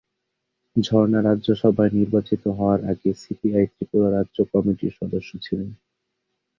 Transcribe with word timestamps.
ঝর্ণা 0.75 1.19
রাজ্যসভায় 1.21 1.91
নির্বাচিত 1.97 2.43
হওয়ার 2.57 2.79
আগে 2.91 3.09
সিপিআই 3.21 3.65
ত্রিপুরা 3.73 4.07
রাজ্য 4.11 4.37
কমিটির 4.53 4.93
সদস্য 4.99 5.31
ছিলেন। 5.45 5.69